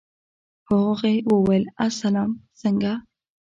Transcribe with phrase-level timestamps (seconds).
[0.65, 2.93] خو هغه وويل اسلام څنگه.